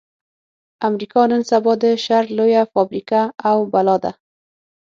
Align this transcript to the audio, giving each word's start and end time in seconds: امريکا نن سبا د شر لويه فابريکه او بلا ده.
امريکا 0.87 1.21
نن 1.31 1.41
سبا 1.51 1.71
د 1.83 1.83
شر 2.05 2.23
لويه 2.37 2.63
فابريکه 2.73 3.21
او 3.49 3.57
بلا 3.73 3.95
ده. 4.03 4.11